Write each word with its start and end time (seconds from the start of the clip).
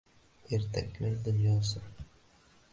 Ertaklar 0.51 1.13
dunyosi 1.25 1.79